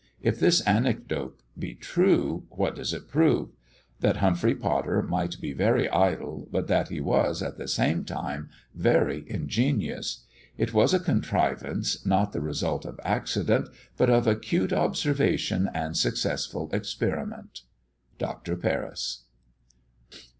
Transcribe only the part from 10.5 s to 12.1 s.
It was a contrivance,